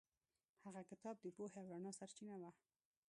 هغه 0.65 0.81
کتاب 0.89 1.15
د 1.21 1.25
پوهې 1.35 1.55
او 1.61 1.65
رڼا 1.71 1.91
سرچینه 1.99 2.35
وه. 2.41 2.51